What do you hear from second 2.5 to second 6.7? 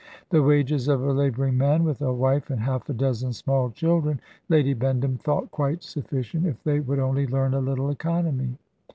half a dozen small children, Lady Bendham thought quite sufficient if